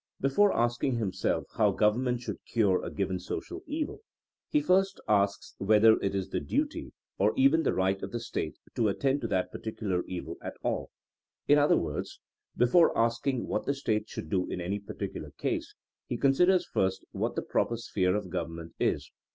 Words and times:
Before 0.19 0.51
asking 0.51 0.95
himself 0.97 1.43
how 1.57 1.69
Government 1.73 2.21
should 2.21 2.43
cure 2.43 2.83
a 2.83 2.89
given 2.89 3.19
social 3.19 3.61
evil, 3.67 4.01
he 4.49 4.59
first 4.59 4.99
asks 5.07 5.53
whether 5.59 5.99
it 6.01 6.15
is 6.15 6.29
the 6.31 6.39
duty 6.39 6.89
48 6.89 6.89
THINEINO 6.89 6.89
AS 6.89 6.95
A 6.95 7.13
SCIENCE 7.13 7.37
or 7.37 7.39
even 7.39 7.61
the 7.63 7.73
right 7.75 8.01
of 8.01 8.11
the 8.11 8.19
State 8.19 8.57
to 8.73 8.87
attend 8.87 9.21
to 9.21 9.27
that 9.27 9.51
particular 9.51 10.03
evil 10.07 10.37
at 10.41 10.57
all. 10.63 10.89
In 11.47 11.59
other 11.59 11.77
words, 11.77 12.19
before 12.57 12.97
asking 12.97 13.45
what 13.45 13.67
the 13.67 13.75
State 13.75 14.09
should 14.09 14.31
do 14.31 14.47
in 14.49 14.59
any 14.59 14.79
particu 14.79 15.21
lar 15.21 15.31
case, 15.37 15.75
he 16.07 16.17
considers 16.17 16.65
first 16.65 17.05
what 17.11 17.35
the 17.35 17.43
proper 17.43 17.77
sphere 17.77 18.15
of 18.15 18.31
government 18.31 18.73
is. 18.79 19.11